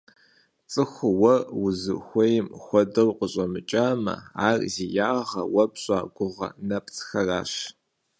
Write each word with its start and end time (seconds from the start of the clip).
Цӏыхур 0.71 1.13
уэ 1.21 1.35
узэрыхуейм 1.63 2.45
хуэдэу 2.61 3.09
къыщӏэмыкӏамэ, 3.17 4.13
ар 4.47 4.57
зи 4.73 4.85
ягъэр 5.11 5.47
уэ 5.53 5.63
пщӏа 5.71 5.99
гугъэ 6.15 6.47
нэпцӏхэращ. 6.67 7.51